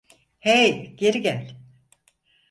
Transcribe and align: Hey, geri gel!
Hey, 0.39 0.95
geri 0.97 1.21
gel! 1.25 1.51